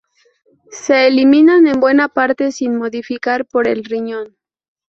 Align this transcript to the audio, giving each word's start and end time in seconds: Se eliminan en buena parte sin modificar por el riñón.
Se 0.71 1.05
eliminan 1.05 1.67
en 1.67 1.79
buena 1.79 2.07
parte 2.07 2.51
sin 2.51 2.75
modificar 2.75 3.45
por 3.45 3.67
el 3.67 3.83
riñón. 3.85 4.35